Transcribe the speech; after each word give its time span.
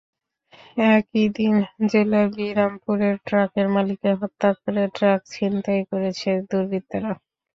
একই 0.91 1.25
দিন 1.37 1.55
জেলার 1.91 2.27
বিরামপুরে 2.35 3.09
ট্রাকের 3.27 3.67
মালিককে 3.73 4.11
হত্যা 4.21 4.49
করে 4.59 4.83
ট্রাক 4.95 5.19
ছিনতাই 5.31 5.81
করেছে 5.91 6.29
দুর্বৃত্তরা। 6.49 7.11